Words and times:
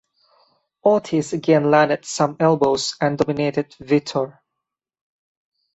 Ortiz 0.83 1.31
again 1.31 1.69
landed 1.69 2.05
some 2.05 2.35
elbows 2.39 2.95
and 2.99 3.19
dominated 3.19 3.69
Vitor. 3.79 4.39